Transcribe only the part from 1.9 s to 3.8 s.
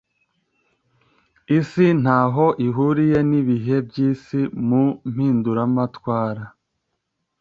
ntaho ihuriye nibihe